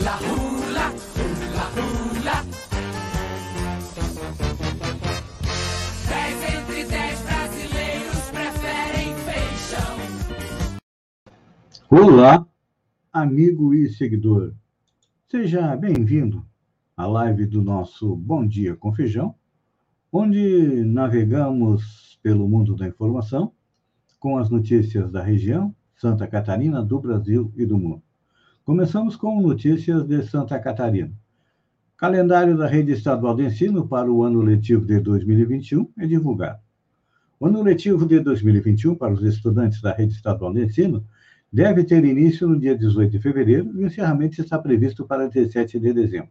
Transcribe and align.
Hula, 0.00 0.16
hula, 0.16 0.86
hula, 1.14 1.66
hula. 1.76 2.36
Dez 6.08 6.38
entre 6.54 6.84
dez 6.86 7.20
brasileiros 7.20 8.30
preferem 8.30 9.14
feijão. 9.26 9.96
Olá, 11.90 12.46
amigo 13.12 13.74
e 13.74 13.90
seguidor. 13.90 14.54
Seja 15.28 15.76
bem-vindo 15.76 16.46
à 16.96 17.06
live 17.06 17.44
do 17.44 17.60
nosso 17.60 18.16
Bom 18.16 18.46
Dia 18.46 18.74
com 18.74 18.94
Feijão, 18.94 19.34
onde 20.10 20.82
navegamos 20.82 22.18
pelo 22.22 22.48
mundo 22.48 22.74
da 22.74 22.88
informação 22.88 23.52
com 24.18 24.38
as 24.38 24.48
notícias 24.48 25.10
da 25.10 25.22
região, 25.22 25.76
Santa 25.94 26.26
Catarina, 26.26 26.82
do 26.82 26.98
Brasil 26.98 27.52
e 27.54 27.66
do 27.66 27.76
mundo. 27.76 28.02
Começamos 28.70 29.16
com 29.16 29.40
notícias 29.40 30.04
de 30.04 30.22
Santa 30.22 30.56
Catarina. 30.60 31.10
Calendário 31.96 32.56
da 32.56 32.68
Rede 32.68 32.92
Estadual 32.92 33.34
de 33.34 33.46
Ensino 33.46 33.88
para 33.88 34.08
o 34.08 34.22
ano 34.22 34.40
letivo 34.40 34.86
de 34.86 35.00
2021 35.00 35.90
é 35.98 36.06
divulgado. 36.06 36.60
O 37.40 37.46
ano 37.46 37.64
letivo 37.64 38.06
de 38.06 38.20
2021 38.20 38.94
para 38.94 39.12
os 39.12 39.24
estudantes 39.24 39.82
da 39.82 39.92
Rede 39.92 40.12
Estadual 40.12 40.54
de 40.54 40.66
Ensino 40.66 41.04
deve 41.52 41.82
ter 41.82 42.04
início 42.04 42.46
no 42.46 42.60
dia 42.60 42.78
18 42.78 43.10
de 43.10 43.18
fevereiro 43.18 43.72
e 43.74 43.82
o 43.82 43.86
encerramento 43.88 44.40
está 44.40 44.56
previsto 44.56 45.04
para 45.04 45.28
17 45.28 45.80
de 45.80 45.92
dezembro. 45.92 46.30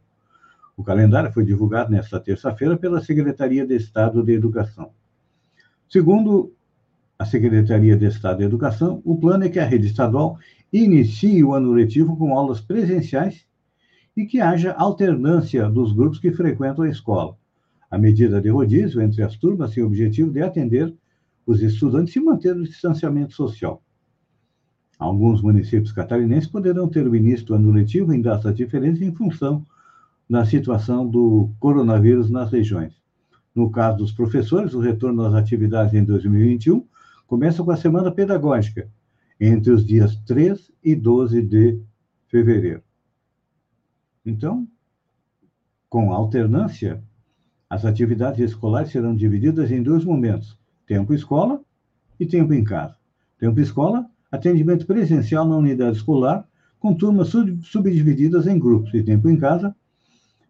O 0.78 0.84
calendário 0.84 1.34
foi 1.34 1.44
divulgado 1.44 1.92
nesta 1.92 2.22
terça-feira 2.22 2.78
pela 2.78 3.04
Secretaria 3.04 3.68
de 3.68 3.76
Estado 3.76 4.24
de 4.24 4.32
Educação. 4.32 4.92
Segundo 5.90 6.54
a 7.20 7.26
Secretaria 7.26 7.98
de 7.98 8.06
Estado 8.06 8.38
de 8.38 8.46
Educação, 8.46 9.02
o 9.04 9.18
plano 9.18 9.44
é 9.44 9.50
que 9.50 9.60
a 9.60 9.66
rede 9.66 9.88
estadual 9.88 10.40
inicie 10.72 11.44
o 11.44 11.54
ano 11.54 11.74
letivo 11.74 12.16
com 12.16 12.34
aulas 12.34 12.62
presenciais 12.62 13.46
e 14.16 14.26
que 14.26 14.40
haja 14.40 14.72
alternância 14.72 15.70
dos 15.70 15.92
grupos 15.92 16.18
que 16.18 16.32
frequentam 16.32 16.86
a 16.86 16.90
escola. 16.90 17.36
A 17.92 17.98
medida 17.98 18.40
de 18.40 18.48
rodízio 18.48 19.02
entre 19.02 19.22
as 19.22 19.36
turmas 19.36 19.72
tem 19.72 19.84
o 19.84 19.88
objetivo 19.88 20.32
de 20.32 20.42
atender 20.42 20.96
os 21.46 21.62
estudantes 21.62 22.16
e 22.16 22.22
manter 22.22 22.56
o 22.56 22.64
distanciamento 22.64 23.34
social. 23.34 23.84
Alguns 24.98 25.42
municípios 25.42 25.92
catarinenses 25.92 26.50
poderão 26.50 26.88
ter 26.88 27.06
o 27.06 27.16
início 27.16 27.48
do 27.48 27.56
ano 27.56 27.72
letivo 27.72 28.14
em 28.14 28.22
datas 28.22 28.56
diferentes 28.56 29.02
em 29.02 29.14
função 29.14 29.66
da 30.30 30.46
situação 30.46 31.06
do 31.06 31.50
coronavírus 31.60 32.30
nas 32.30 32.50
regiões. 32.50 32.94
No 33.54 33.70
caso 33.70 33.98
dos 33.98 34.14
professores, 34.14 34.74
o 34.74 34.80
retorno 34.80 35.26
às 35.26 35.34
atividades 35.34 35.94
em 35.94 36.06
2021 36.06 36.88
começa 37.30 37.64
com 37.64 37.70
a 37.70 37.78
semana 37.78 38.12
pedagógica, 38.12 38.90
entre 39.40 39.72
os 39.72 39.86
dias 39.86 40.16
3 40.26 40.72
e 40.84 40.96
12 40.96 41.44
de 41.44 41.80
fevereiro. 42.28 42.82
Então, 44.26 44.68
com 45.88 46.12
alternância, 46.12 47.04
as 47.70 47.86
atividades 47.86 48.40
escolares 48.40 48.92
serão 48.92 49.16
divididas 49.16 49.70
em 49.70 49.84
dois 49.84 50.04
momentos: 50.04 50.58
tempo 50.88 51.14
escola 51.14 51.62
e 52.20 52.26
tempo 52.26 52.52
em 52.52 52.64
casa. 52.64 52.98
Tempo 53.38 53.60
escola, 53.60 54.10
atendimento 54.32 54.88
presencial 54.88 55.48
na 55.48 55.56
unidade 55.56 55.98
escolar, 55.98 56.50
com 56.80 56.96
turmas 56.96 57.30
subdivididas 57.62 58.48
em 58.48 58.58
grupos, 58.58 58.92
e 58.96 59.04
tempo 59.04 59.30
em 59.30 59.38
casa, 59.38 59.76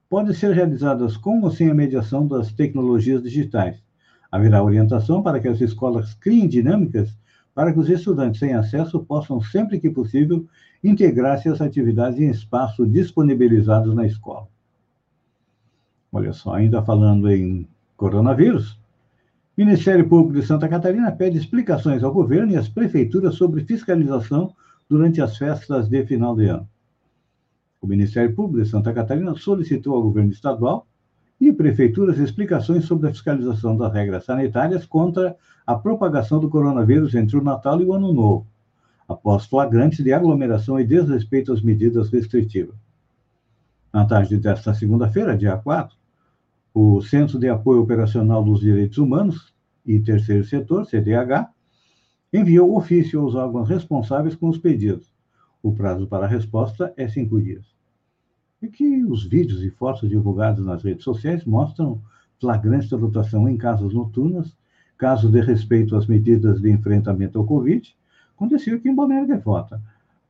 podem 0.10 0.34
ser 0.34 0.54
realizadas 0.54 1.18
com 1.18 1.42
ou 1.42 1.52
sem 1.52 1.70
a 1.70 1.74
mediação 1.74 2.26
das 2.26 2.54
tecnologias 2.54 3.22
digitais. 3.22 3.84
Haverá 4.32 4.64
orientação 4.64 5.24
para 5.24 5.40
que 5.40 5.48
as 5.48 5.60
escolas 5.60 6.14
criem 6.14 6.48
dinâmicas 6.48 7.18
para 7.54 7.74
que 7.74 7.80
os 7.80 7.90
estudantes 7.90 8.40
sem 8.40 8.54
acesso 8.54 9.04
possam, 9.04 9.42
sempre 9.42 9.80
que 9.80 9.90
possível, 9.90 10.48
integrar-se 10.84 11.50
às 11.50 11.60
atividades 11.60 12.18
em 12.18 12.30
espaços 12.30 12.90
disponibilizados 12.90 13.94
na 13.94 14.06
escola. 14.06 14.48
Olha 16.12 16.32
só, 16.32 16.54
ainda 16.54 16.82
falando 16.82 17.30
em 17.30 17.68
coronavírus, 17.98 18.80
Ministério 19.58 20.08
Público 20.08 20.40
de 20.40 20.48
Santa 20.48 20.70
Catarina 20.70 21.12
pede 21.12 21.38
explicações 21.38 22.02
ao 22.02 22.14
governo 22.14 22.54
e 22.54 22.56
às 22.56 22.70
prefeituras 22.70 23.36
sobre 23.36 23.66
fiscalização 23.66 24.54
durante 24.90 25.22
as 25.22 25.38
festas 25.38 25.90
de 25.90 26.06
final 26.06 26.38
de 26.38 26.46
ano. 26.46 26.66
O 27.82 27.88
Ministério 27.88 28.34
Público 28.34 28.64
de 28.64 28.70
Santa 28.70 28.94
Catarina 28.94 29.36
solicitou 29.36 29.96
ao 29.96 30.02
governo 30.02 30.32
estadual 30.32 30.88
e 31.40 31.54
prefeituras 31.54 32.18
explicações 32.18 32.86
sobre 32.86 33.08
a 33.08 33.12
fiscalização 33.12 33.78
das 33.78 33.94
regras 33.94 34.26
sanitárias 34.26 34.86
contra 34.86 35.38
a 35.66 35.76
propagação 35.76 36.40
do 36.40 36.50
coronavírus 36.50 37.16
entre 37.16 37.38
o 37.38 37.44
Natal 37.44 37.80
e 37.82 37.86
o 37.86 37.94
Ano 37.94 38.12
Novo, 38.12 38.46
após 39.08 39.46
flagrantes 39.46 40.04
de 40.04 40.12
aglomeração 40.12 40.80
e 40.80 40.86
desrespeito 40.86 41.54
às 41.54 41.62
medidas 41.62 42.10
restritivas. 42.10 42.76
Na 43.94 44.06
tarde 44.06 44.38
desta 44.38 44.74
segunda-feira, 44.74 45.38
dia 45.38 45.56
4, 45.58 45.98
o 46.74 47.02
Centro 47.02 47.40
de 47.40 47.48
Apoio 47.48 47.82
Operacional 47.82 48.44
dos 48.44 48.60
Direitos 48.60 48.98
Humanos 48.98 49.54
e 49.86 50.00
Terceiro 50.00 50.44
Setor, 50.44 50.86
CDH, 50.86 51.48
enviou 52.32 52.78
ofício 52.78 53.22
aos 53.22 53.34
órgãos 53.34 53.70
responsáveis 53.70 54.36
com 54.36 54.50
os 54.50 54.58
pedidos. 54.58 55.12
O 55.64 55.74
prazo 55.74 56.06
para 56.06 56.26
a 56.26 56.30
resposta 56.30 56.94
é 56.96 57.08
cinco 57.08 57.42
dias 57.42 57.79
é 58.62 58.68
que 58.68 59.04
os 59.06 59.24
vídeos 59.24 59.64
e 59.64 59.70
fotos 59.70 60.10
divulgados 60.10 60.66
nas 60.66 60.84
redes 60.84 61.04
sociais 61.04 61.46
mostram 61.46 62.02
flagrantes 62.40 62.92
lotação 62.92 63.48
em 63.48 63.58
casas 63.58 63.94
noturnas, 63.94 64.56
casos 64.98 65.32
de 65.32 65.40
respeito 65.42 65.96
às 65.96 66.08
medidas 66.08 66.62
de 66.62 66.70
enfrentamento 66.70 67.40
ao 67.40 67.46
Covid, 67.46 67.96
aconteceu 68.36 68.76
aqui 68.76 68.90
em 68.90 68.96
Balneário 68.96 69.28
Gaivota. 69.28 69.82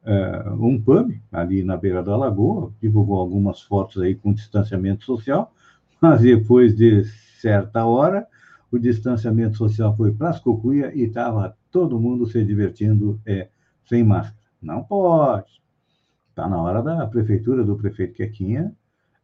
Uh, 0.04 0.66
um 0.66 0.82
pub, 0.82 1.12
ali 1.32 1.64
na 1.64 1.76
beira 1.76 2.02
da 2.02 2.16
lagoa, 2.16 2.72
divulgou 2.82 3.18
algumas 3.18 3.62
fotos 3.62 4.02
aí 4.02 4.16
com 4.16 4.34
distanciamento 4.34 5.04
social, 5.04 5.54
mas 6.02 6.22
depois 6.22 6.76
de 6.76 7.04
certa 7.40 7.86
hora, 7.86 8.28
o 8.72 8.78
distanciamento 8.78 9.58
social 9.58 9.96
foi 9.96 10.12
para 10.14 10.30
as 10.30 10.40
cocuia 10.40 10.94
e 10.96 11.04
estava 11.04 11.56
todo 11.72 12.00
mundo 12.00 12.28
se 12.28 12.44
divertindo 12.44 13.20
é, 13.26 13.50
sem 13.88 14.04
máscara. 14.04 14.38
Não 14.62 14.84
pode. 14.84 15.60
Está 16.40 16.48
na 16.48 16.62
hora 16.62 16.82
da 16.82 17.06
prefeitura, 17.06 17.66
do 17.66 17.76
prefeito 17.76 18.14
Quequinha, 18.14 18.74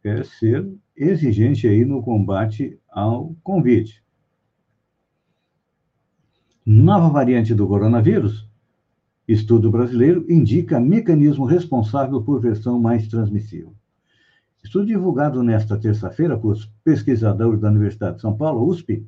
é, 0.04 0.22
ser 0.22 0.70
exigente 0.94 1.66
aí 1.66 1.82
no 1.82 2.02
combate 2.02 2.78
ao 2.90 3.34
convite. 3.42 4.04
Nova 6.66 7.08
variante 7.08 7.54
do 7.54 7.66
coronavírus, 7.66 8.46
estudo 9.26 9.70
brasileiro 9.70 10.26
indica 10.30 10.78
mecanismo 10.78 11.46
responsável 11.46 12.20
por 12.22 12.38
versão 12.38 12.78
mais 12.78 13.08
transmissível. 13.08 13.74
Estudo 14.62 14.84
divulgado 14.84 15.42
nesta 15.42 15.78
terça-feira 15.78 16.36
por 16.36 16.54
pesquisadores 16.84 17.58
da 17.58 17.70
Universidade 17.70 18.16
de 18.16 18.20
São 18.20 18.36
Paulo, 18.36 18.68
USP, 18.68 19.06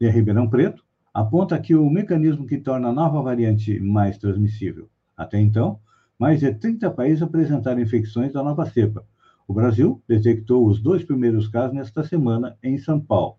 de 0.00 0.08
Ribeirão 0.08 0.48
Preto, 0.48 0.82
aponta 1.12 1.60
que 1.60 1.74
o 1.74 1.90
mecanismo 1.90 2.46
que 2.46 2.56
torna 2.56 2.88
a 2.88 2.92
nova 2.92 3.20
variante 3.20 3.78
mais 3.78 4.16
transmissível, 4.16 4.88
até 5.14 5.38
então, 5.38 5.78
mais 6.18 6.40
de 6.40 6.52
30 6.52 6.90
países 6.90 7.22
apresentaram 7.22 7.80
infecções 7.80 8.32
da 8.32 8.42
nova 8.42 8.66
cepa. 8.66 9.04
O 9.46 9.54
Brasil 9.54 10.02
detectou 10.06 10.66
os 10.66 10.80
dois 10.80 11.04
primeiros 11.04 11.48
casos 11.48 11.74
nesta 11.74 12.02
semana 12.02 12.58
em 12.62 12.76
São 12.76 13.00
Paulo. 13.00 13.36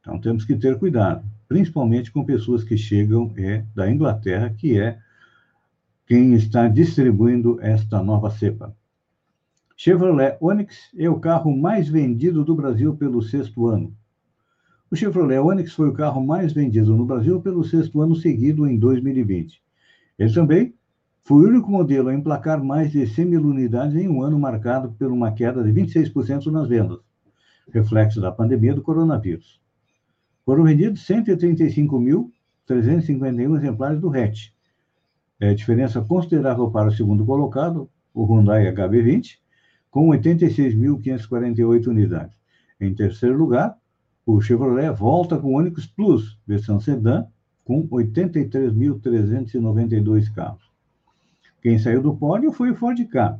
Então 0.00 0.20
temos 0.20 0.44
que 0.44 0.56
ter 0.56 0.78
cuidado, 0.78 1.24
principalmente 1.48 2.12
com 2.12 2.24
pessoas 2.24 2.62
que 2.62 2.76
chegam 2.76 3.32
é, 3.36 3.64
da 3.74 3.90
Inglaterra, 3.90 4.50
que 4.50 4.78
é 4.78 4.98
quem 6.06 6.34
está 6.34 6.68
distribuindo 6.68 7.58
esta 7.60 8.02
nova 8.02 8.30
cepa. 8.30 8.74
Chevrolet 9.76 10.36
Onix 10.40 10.90
é 10.96 11.08
o 11.08 11.18
carro 11.18 11.56
mais 11.56 11.88
vendido 11.88 12.44
do 12.44 12.54
Brasil 12.54 12.94
pelo 12.96 13.22
sexto 13.22 13.66
ano. 13.66 13.96
O 14.90 14.96
Chevrolet 14.96 15.38
Onix 15.38 15.72
foi 15.72 15.88
o 15.88 15.92
carro 15.92 16.24
mais 16.24 16.52
vendido 16.52 16.96
no 16.96 17.06
Brasil 17.06 17.40
pelo 17.40 17.64
sexto 17.64 18.00
ano 18.00 18.14
seguido 18.14 18.66
em 18.66 18.78
2020. 18.78 19.62
Ele 20.18 20.34
também 20.34 20.74
foi 21.30 21.44
o 21.44 21.48
único 21.48 21.70
modelo 21.70 22.08
a 22.08 22.12
emplacar 22.12 22.60
mais 22.60 22.90
de 22.90 23.06
100 23.06 23.24
mil 23.24 23.42
unidades 23.42 23.94
em 23.94 24.08
um 24.08 24.20
ano 24.20 24.36
marcado 24.36 24.90
por 24.98 25.12
uma 25.12 25.30
queda 25.30 25.62
de 25.62 25.70
26% 25.70 26.46
nas 26.46 26.66
vendas, 26.66 26.98
reflexo 27.72 28.20
da 28.20 28.32
pandemia 28.32 28.74
do 28.74 28.82
coronavírus. 28.82 29.60
Foram 30.44 30.64
vendidos 30.64 31.06
135.351 31.06 33.56
exemplares 33.56 34.00
do 34.00 34.12
hatch, 34.12 34.48
é, 35.38 35.54
diferença 35.54 36.00
considerável 36.00 36.68
para 36.68 36.88
o 36.88 36.92
segundo 36.92 37.24
colocado, 37.24 37.88
o 38.12 38.24
Hyundai 38.24 38.64
HB20, 38.74 39.38
com 39.88 40.08
86.548 40.08 41.86
unidades. 41.86 42.36
Em 42.80 42.92
terceiro 42.92 43.38
lugar, 43.38 43.78
o 44.26 44.40
Chevrolet 44.40 44.90
volta 44.90 45.38
com 45.38 45.54
o 45.54 45.58
Onix 45.58 45.86
Plus, 45.86 46.36
versão 46.44 46.80
sedã, 46.80 47.24
com 47.64 47.86
83.392 47.86 50.28
carros. 50.34 50.69
Quem 51.60 51.78
saiu 51.78 52.02
do 52.02 52.16
pódio 52.16 52.52
foi 52.52 52.70
o 52.70 52.74
Ford 52.74 52.98
Ka. 53.06 53.38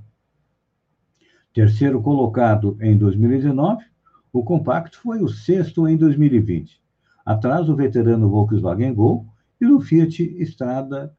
Terceiro 1.52 2.02
colocado 2.02 2.76
em 2.81 2.96
2019, 2.96 3.84
o 4.32 4.44
compacto 4.44 5.00
foi 5.00 5.22
o 5.22 5.28
sexto 5.28 5.88
em 5.88 5.96
2020. 5.96 6.81
Atrás 7.25 7.67
do 7.67 7.75
veterano 7.75 8.28
Volkswagen 8.28 8.94
Gol 8.94 9.26
e 9.61 9.67
do 9.67 9.81
Fiat 9.81 10.22
Strada, 10.43 11.14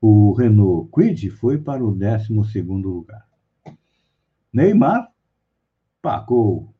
o 0.00 0.32
Renault 0.32 0.90
Kwid 0.90 1.30
foi 1.30 1.58
para 1.58 1.84
o 1.84 1.92
12 1.92 2.32
lugar. 2.68 3.26
Neymar 4.52 5.08
pagou 6.00 6.74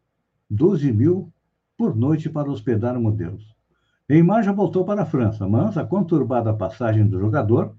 12 0.48 0.92
mil 0.92 1.32
por 1.76 1.94
noite 1.94 2.30
para 2.30 2.50
hospedar 2.50 2.98
modelos. 2.98 3.54
Neymar 4.08 4.42
já 4.42 4.52
voltou 4.52 4.84
para 4.84 5.02
a 5.02 5.06
França, 5.06 5.46
mas 5.46 5.76
a 5.76 5.84
conturbada 5.84 6.54
passagem 6.54 7.06
do 7.06 7.18
jogador 7.20 7.76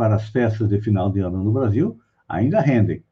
para 0.00 0.14
as 0.14 0.30
festas 0.30 0.66
de 0.66 0.80
final 0.80 1.12
de 1.12 1.20
ano 1.20 1.44
no 1.44 1.52
Brasil 1.52 2.00
ainda 2.26 2.58
rendem. 2.58 3.04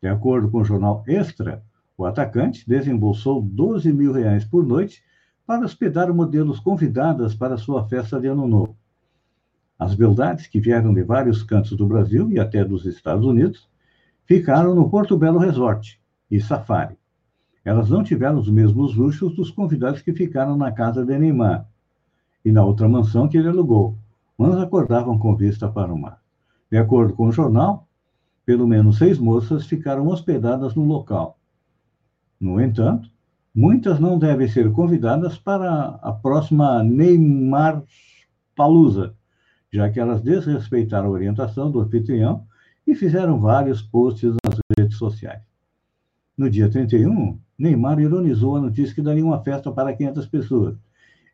De 0.00 0.08
acordo 0.08 0.50
com 0.50 0.62
o 0.62 0.64
jornal 0.64 1.04
Extra, 1.06 1.62
o 1.98 2.06
atacante 2.06 2.66
desembolsou 2.66 3.42
12 3.42 3.92
mil 3.92 4.10
reais 4.10 4.42
por 4.42 4.64
noite 4.64 5.02
para 5.46 5.66
hospedar 5.66 6.10
modelos 6.14 6.58
convidadas 6.60 7.34
para 7.34 7.58
sua 7.58 7.86
festa 7.86 8.18
de 8.18 8.26
Ano 8.26 8.48
Novo. 8.48 8.74
As 9.78 9.94
beldades, 9.94 10.46
que 10.46 10.58
vieram 10.58 10.94
de 10.94 11.02
vários 11.02 11.42
cantos 11.42 11.76
do 11.76 11.86
Brasil 11.86 12.30
e 12.30 12.40
até 12.40 12.64
dos 12.64 12.86
Estados 12.86 13.26
Unidos, 13.26 13.68
ficaram 14.24 14.74
no 14.74 14.88
Porto 14.88 15.18
Belo 15.18 15.38
Resort 15.38 16.00
e 16.30 16.40
Safari. 16.40 16.96
Elas 17.62 17.90
não 17.90 18.02
tiveram 18.02 18.38
os 18.38 18.48
mesmos 18.48 18.96
luxos 18.96 19.36
dos 19.36 19.50
convidados 19.50 20.00
que 20.00 20.14
ficaram 20.14 20.56
na 20.56 20.72
casa 20.72 21.04
de 21.04 21.18
Neymar 21.18 21.68
e 22.42 22.50
na 22.50 22.64
outra 22.64 22.88
mansão 22.88 23.28
que 23.28 23.36
ele 23.36 23.48
alugou, 23.48 23.98
mas 24.36 24.56
acordavam 24.58 25.18
com 25.18 25.36
vista 25.36 25.68
para 25.68 25.92
o 25.92 25.98
mar. 25.98 26.20
De 26.70 26.76
acordo 26.76 27.14
com 27.14 27.28
o 27.28 27.32
jornal, 27.32 27.86
pelo 28.44 28.66
menos 28.66 28.98
seis 28.98 29.18
moças 29.18 29.66
ficaram 29.66 30.08
hospedadas 30.08 30.74
no 30.74 30.84
local. 30.84 31.38
No 32.40 32.60
entanto, 32.60 33.08
muitas 33.54 33.98
não 33.98 34.18
devem 34.18 34.48
ser 34.48 34.70
convidadas 34.72 35.38
para 35.38 35.98
a 36.02 36.12
próxima 36.12 36.82
Neymar 36.82 37.82
Palusa, 38.54 39.14
já 39.72 39.90
que 39.90 39.98
elas 39.98 40.20
desrespeitaram 40.20 41.08
a 41.08 41.12
orientação 41.12 41.70
do 41.70 41.80
anfitrião 41.80 42.46
e 42.86 42.94
fizeram 42.94 43.40
vários 43.40 43.80
posts 43.82 44.34
nas 44.44 44.58
redes 44.78 44.98
sociais. 44.98 45.42
No 46.36 46.50
dia 46.50 46.68
31, 46.68 47.38
Neymar 47.58 48.00
ironizou 48.00 48.56
a 48.56 48.60
notícia 48.60 48.94
que 48.94 49.02
daria 49.02 49.24
uma 49.24 49.42
festa 49.42 49.70
para 49.70 49.94
500 49.94 50.26
pessoas. 50.26 50.76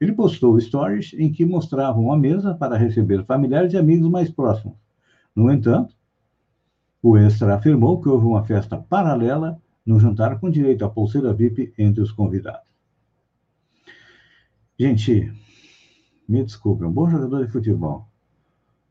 Ele 0.00 0.12
postou 0.12 0.58
stories 0.58 1.12
em 1.14 1.30
que 1.30 1.44
mostravam 1.44 2.04
uma 2.04 2.16
mesa 2.16 2.54
para 2.54 2.78
receber 2.78 3.24
familiares 3.24 3.72
e 3.74 3.76
amigos 3.76 4.08
mais 4.08 4.30
próximos. 4.30 4.76
No 5.36 5.52
entanto, 5.52 5.94
o 7.02 7.16
extra 7.18 7.54
afirmou 7.54 8.00
que 8.00 8.08
houve 8.08 8.26
uma 8.26 8.44
festa 8.44 8.78
paralela 8.78 9.60
no 9.84 10.00
jantar 10.00 10.40
com 10.40 10.50
direito 10.50 10.84
à 10.84 10.88
pulseira 10.88 11.34
VIP 11.34 11.72
entre 11.76 12.02
os 12.02 12.12
convidados. 12.12 12.68
Gente, 14.78 15.30
me 16.26 16.42
desculpe, 16.42 16.84
um 16.84 16.90
bom 16.90 17.08
jogador 17.08 17.44
de 17.44 17.52
futebol, 17.52 18.06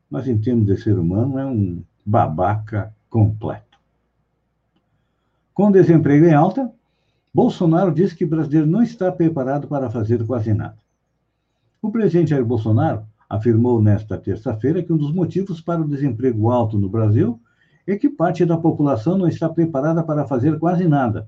mas 0.08 0.28
em 0.28 0.38
termos 0.38 0.66
de 0.66 0.76
ser 0.76 0.96
humano 0.98 1.38
é 1.38 1.46
um 1.46 1.82
babaca 2.06 2.94
completo. 3.08 3.78
Com 5.52 5.72
desemprego 5.72 6.26
em 6.26 6.34
alta, 6.34 6.72
Bolsonaro 7.34 7.92
disse 7.92 8.14
que 8.14 8.24
o 8.24 8.28
brasileiro 8.28 8.66
não 8.66 8.82
está 8.82 9.10
preparado 9.10 9.66
para 9.66 9.90
fazer 9.90 10.24
quase 10.24 10.54
nada. 10.54 10.78
O 11.82 11.90
presidente 11.90 12.28
Jair 12.28 12.44
Bolsonaro 12.44 13.06
afirmou 13.26 13.80
nesta 13.80 14.18
terça-feira 14.18 14.82
que 14.82 14.92
um 14.92 14.98
dos 14.98 15.14
motivos 15.14 15.62
para 15.62 15.80
o 15.80 15.88
desemprego 15.88 16.50
alto 16.50 16.78
no 16.78 16.90
Brasil 16.90 17.40
é 17.86 17.96
que 17.96 18.10
parte 18.10 18.44
da 18.44 18.58
população 18.58 19.16
não 19.16 19.26
está 19.26 19.48
preparada 19.48 20.02
para 20.02 20.26
fazer 20.26 20.58
quase 20.58 20.86
nada, 20.86 21.26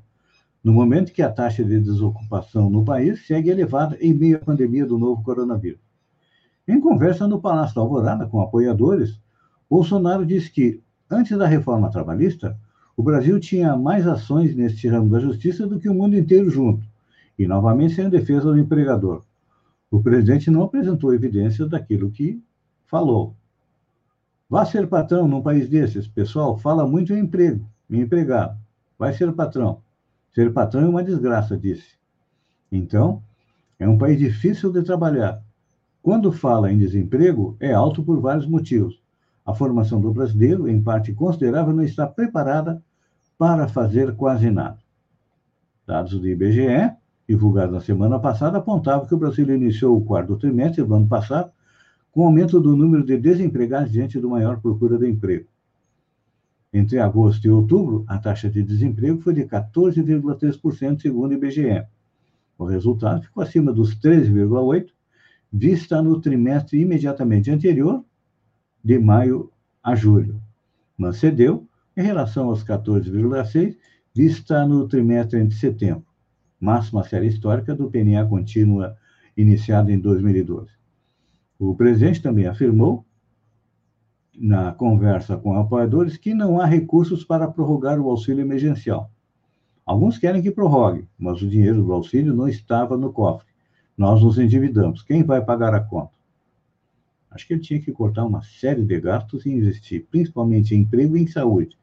no 0.62 0.74
momento 0.74 1.10
que 1.10 1.22
a 1.22 1.32
taxa 1.32 1.64
de 1.64 1.80
desocupação 1.80 2.68
no 2.68 2.84
país 2.84 3.26
segue 3.26 3.48
elevada 3.48 3.96
em 3.98 4.12
meio 4.12 4.36
à 4.36 4.40
pandemia 4.40 4.84
do 4.84 4.98
novo 4.98 5.22
coronavírus. 5.22 5.80
Em 6.68 6.78
conversa 6.78 7.26
no 7.26 7.40
Palácio 7.40 7.76
da 7.76 7.80
Alvorada 7.80 8.26
com 8.26 8.42
apoiadores, 8.42 9.18
Bolsonaro 9.70 10.26
disse 10.26 10.50
que, 10.50 10.82
antes 11.10 11.36
da 11.38 11.46
reforma 11.46 11.90
trabalhista, 11.90 12.58
o 12.94 13.02
Brasil 13.02 13.40
tinha 13.40 13.74
mais 13.74 14.06
ações 14.06 14.54
neste 14.54 14.86
ramo 14.86 15.08
da 15.08 15.18
justiça 15.18 15.66
do 15.66 15.80
que 15.80 15.88
o 15.88 15.94
mundo 15.94 16.14
inteiro 16.14 16.50
junto, 16.50 16.84
e 17.38 17.46
novamente 17.46 17.94
sem 17.94 18.10
defesa 18.10 18.52
do 18.52 18.58
empregador. 18.58 19.22
O 19.92 20.02
presidente 20.02 20.50
não 20.50 20.62
apresentou 20.62 21.12
evidências 21.12 21.68
daquilo 21.68 22.10
que 22.10 22.42
falou. 22.86 23.36
Vá 24.48 24.64
ser 24.64 24.88
patrão 24.88 25.28
num 25.28 25.42
país 25.42 25.68
desses. 25.68 26.08
Pessoal, 26.08 26.56
fala 26.56 26.88
muito 26.88 27.12
em 27.12 27.18
emprego, 27.18 27.68
em 27.90 28.00
empregado. 28.00 28.58
Vai 28.98 29.12
ser 29.12 29.30
patrão. 29.34 29.82
Ser 30.34 30.50
patrão 30.50 30.84
é 30.84 30.88
uma 30.88 31.04
desgraça, 31.04 31.58
disse. 31.58 31.98
Então, 32.72 33.22
é 33.78 33.86
um 33.86 33.98
país 33.98 34.18
difícil 34.18 34.72
de 34.72 34.82
trabalhar. 34.82 35.42
Quando 36.02 36.32
fala 36.32 36.72
em 36.72 36.78
desemprego, 36.78 37.54
é 37.60 37.74
alto 37.74 38.02
por 38.02 38.18
vários 38.18 38.46
motivos. 38.46 38.98
A 39.44 39.54
formação 39.54 40.00
do 40.00 40.10
brasileiro, 40.10 40.66
em 40.70 40.80
parte 40.82 41.12
considerável, 41.12 41.74
não 41.74 41.84
está 41.84 42.06
preparada 42.06 42.82
para 43.36 43.68
fazer 43.68 44.16
quase 44.16 44.50
nada. 44.50 44.78
Dados 45.86 46.18
do 46.18 46.26
IBGE, 46.26 46.96
divulgados 47.32 47.72
na 47.72 47.80
semana 47.80 48.18
passada, 48.18 48.58
apontavam 48.58 49.06
que 49.06 49.14
o 49.14 49.18
Brasil 49.18 49.48
iniciou 49.48 49.96
o 49.96 50.04
quarto 50.04 50.36
trimestre 50.36 50.84
do 50.84 50.94
ano 50.94 51.08
passado 51.08 51.50
com 52.10 52.26
aumento 52.26 52.60
do 52.60 52.76
número 52.76 53.04
de 53.04 53.16
desempregados 53.16 53.90
diante 53.90 54.20
do 54.20 54.28
maior 54.28 54.60
procura 54.60 54.98
de 54.98 55.08
emprego. 55.08 55.46
Entre 56.72 56.98
agosto 56.98 57.46
e 57.46 57.50
outubro, 57.50 58.04
a 58.06 58.18
taxa 58.18 58.50
de 58.50 58.62
desemprego 58.62 59.20
foi 59.20 59.32
de 59.32 59.44
14,3%, 59.44 61.00
segundo 61.00 61.30
o 61.30 61.34
IBGE. 61.34 61.86
O 62.58 62.64
resultado 62.64 63.22
ficou 63.22 63.42
acima 63.42 63.72
dos 63.72 63.96
13,8%, 63.96 64.88
vista 65.50 66.02
no 66.02 66.20
trimestre 66.20 66.80
imediatamente 66.80 67.50
anterior, 67.50 68.04
de 68.84 68.98
maio 68.98 69.50
a 69.82 69.94
julho, 69.94 70.40
mas 70.98 71.16
cedeu 71.16 71.66
em 71.96 72.02
relação 72.02 72.48
aos 72.48 72.62
14,6%, 72.64 73.76
vista 74.14 74.66
no 74.66 74.86
trimestre 74.86 75.40
entre 75.40 75.56
setembro, 75.56 76.04
máxima 76.62 77.02
série 77.02 77.26
histórica 77.26 77.74
do 77.74 77.90
PNA 77.90 78.24
contínua 78.26 78.96
iniciado 79.36 79.90
em 79.90 79.98
2012. 79.98 80.70
O 81.58 81.74
presidente 81.74 82.22
também 82.22 82.46
afirmou, 82.46 83.04
na 84.32 84.72
conversa 84.72 85.36
com 85.36 85.56
apoiadores, 85.56 86.16
que 86.16 86.32
não 86.32 86.60
há 86.60 86.64
recursos 86.64 87.24
para 87.24 87.48
prorrogar 87.48 87.98
o 87.98 88.08
auxílio 88.08 88.42
emergencial. 88.42 89.10
Alguns 89.84 90.18
querem 90.18 90.40
que 90.40 90.52
prorrogue, 90.52 91.08
mas 91.18 91.42
o 91.42 91.48
dinheiro 91.48 91.82
do 91.82 91.92
auxílio 91.92 92.32
não 92.32 92.46
estava 92.46 92.96
no 92.96 93.12
cofre. 93.12 93.48
Nós 93.98 94.22
nos 94.22 94.38
endividamos. 94.38 95.02
Quem 95.02 95.24
vai 95.24 95.44
pagar 95.44 95.74
a 95.74 95.80
conta? 95.80 96.12
Acho 97.28 97.44
que 97.46 97.54
ele 97.54 97.60
tinha 97.60 97.80
que 97.80 97.90
cortar 97.90 98.24
uma 98.24 98.42
série 98.42 98.84
de 98.84 99.00
gastos 99.00 99.44
e 99.46 99.50
investir, 99.50 100.06
principalmente 100.08 100.74
em 100.74 100.82
emprego 100.82 101.16
e 101.16 101.22
em 101.22 101.26
saúde. 101.26 101.76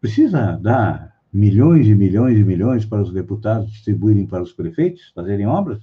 Precisa 0.00 0.58
dar 0.60 1.11
milhões 1.32 1.86
e 1.86 1.94
milhões 1.94 2.38
e 2.38 2.44
milhões 2.44 2.84
para 2.84 3.02
os 3.02 3.12
deputados 3.12 3.70
distribuírem 3.70 4.26
para 4.26 4.42
os 4.42 4.52
prefeitos, 4.52 5.10
fazerem 5.14 5.46
obras? 5.46 5.80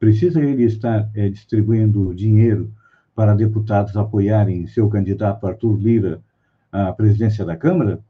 Precisa 0.00 0.42
ele 0.42 0.64
estar 0.64 1.10
é, 1.14 1.28
distribuindo 1.28 2.14
dinheiro 2.14 2.72
para 3.14 3.34
deputados 3.34 3.96
apoiarem 3.96 4.66
seu 4.68 4.88
candidato 4.88 5.46
Arthur 5.46 5.76
Lira 5.76 6.22
à 6.70 6.92
presidência 6.92 7.44
da 7.44 7.56
Câmara? 7.56 8.02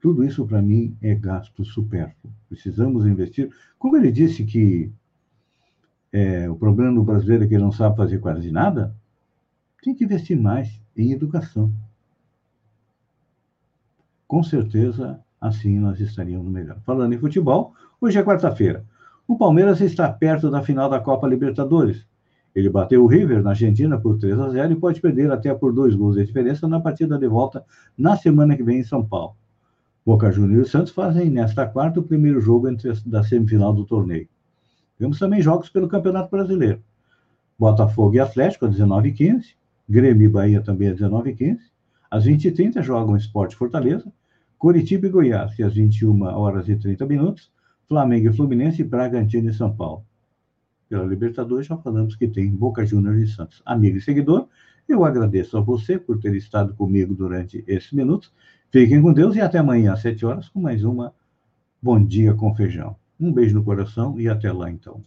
Tudo 0.00 0.24
isso, 0.24 0.46
para 0.46 0.62
mim, 0.62 0.96
é 1.02 1.14
gasto 1.14 1.64
supérfluo. 1.64 2.32
Precisamos 2.48 3.06
investir. 3.06 3.50
Como 3.78 3.96
ele 3.96 4.10
disse 4.10 4.44
que 4.44 4.90
é, 6.12 6.48
o 6.48 6.56
problema 6.56 6.94
do 6.94 7.04
brasileiro 7.04 7.44
é 7.44 7.46
que 7.46 7.54
ele 7.54 7.62
não 7.62 7.72
sabe 7.72 7.96
fazer 7.96 8.18
quase 8.18 8.50
nada, 8.50 8.94
tem 9.82 9.94
que 9.94 10.04
investir 10.04 10.38
mais 10.38 10.80
em 10.96 11.12
educação. 11.12 11.72
Com 14.30 14.44
certeza, 14.44 15.18
assim 15.40 15.80
nós 15.80 15.98
estaríamos 15.98 16.46
melhor. 16.52 16.78
Falando 16.86 17.12
em 17.12 17.18
futebol, 17.18 17.74
hoje 18.00 18.16
é 18.16 18.22
quarta-feira. 18.22 18.84
O 19.26 19.36
Palmeiras 19.36 19.80
está 19.80 20.08
perto 20.08 20.48
da 20.48 20.62
final 20.62 20.88
da 20.88 21.00
Copa 21.00 21.26
Libertadores. 21.26 22.06
Ele 22.54 22.70
bateu 22.70 23.02
o 23.02 23.08
River 23.08 23.42
na 23.42 23.50
Argentina 23.50 23.98
por 23.98 24.18
3 24.18 24.38
a 24.38 24.50
0 24.50 24.72
e 24.72 24.76
pode 24.76 25.00
perder 25.00 25.32
até 25.32 25.52
por 25.52 25.72
dois 25.72 25.96
gols 25.96 26.14
de 26.14 26.24
diferença 26.24 26.68
na 26.68 26.78
partida 26.78 27.18
de 27.18 27.26
volta 27.26 27.64
na 27.98 28.16
semana 28.16 28.56
que 28.56 28.62
vem 28.62 28.78
em 28.78 28.84
São 28.84 29.04
Paulo. 29.04 29.34
Boca 30.06 30.30
Juniors 30.30 30.68
e 30.68 30.70
Santos 30.70 30.92
fazem 30.92 31.28
nesta 31.28 31.66
quarta 31.66 31.98
o 31.98 32.04
primeiro 32.04 32.40
jogo 32.40 32.68
entre 32.68 32.92
da 33.06 33.24
semifinal 33.24 33.72
do 33.72 33.84
torneio. 33.84 34.28
Temos 34.96 35.18
também 35.18 35.42
jogos 35.42 35.70
pelo 35.70 35.88
Campeonato 35.88 36.30
Brasileiro. 36.30 36.80
Botafogo 37.58 38.14
e 38.14 38.20
Atlético 38.20 38.66
às 38.66 38.76
19h15, 38.76 39.56
Grêmio 39.88 40.26
e 40.26 40.28
Bahia 40.28 40.62
também 40.62 40.86
às 40.86 41.00
19h15. 41.00 41.58
Às 42.08 42.26
20h30 42.26 42.80
jogam 42.80 43.16
Esporte 43.16 43.56
Fortaleza, 43.56 44.12
Curitiba 44.60 45.06
e 45.06 45.10
Goiás, 45.10 45.58
e 45.58 45.62
às 45.62 45.72
21 45.72 46.22
horas 46.22 46.68
e 46.68 46.76
30 46.76 47.06
minutos, 47.06 47.50
Flamengo 47.88 48.28
e 48.28 48.32
Fluminense, 48.36 48.84
Bragantino 48.84 49.48
e 49.48 49.54
São 49.54 49.74
Paulo. 49.74 50.04
Pela 50.86 51.06
Libertadores, 51.06 51.66
já 51.66 51.78
falamos 51.78 52.14
que 52.14 52.28
tem 52.28 52.50
Boca 52.50 52.84
Juniors 52.84 53.22
e 53.22 53.26
Santos. 53.34 53.62
Amigo 53.64 53.96
e 53.96 54.02
seguidor, 54.02 54.48
eu 54.86 55.02
agradeço 55.02 55.56
a 55.56 55.62
você 55.62 55.98
por 55.98 56.20
ter 56.20 56.34
estado 56.34 56.74
comigo 56.74 57.14
durante 57.14 57.64
esses 57.66 57.90
minutos. 57.90 58.30
Fiquem 58.70 59.00
com 59.00 59.14
Deus 59.14 59.34
e 59.34 59.40
até 59.40 59.56
amanhã 59.56 59.94
às 59.94 60.02
7 60.02 60.26
horas 60.26 60.50
com 60.50 60.60
mais 60.60 60.84
uma 60.84 61.14
Bom 61.80 62.04
Dia 62.04 62.34
com 62.34 62.54
Feijão. 62.54 62.96
Um 63.18 63.32
beijo 63.32 63.54
no 63.54 63.64
coração 63.64 64.20
e 64.20 64.28
até 64.28 64.52
lá 64.52 64.70
então. 64.70 65.02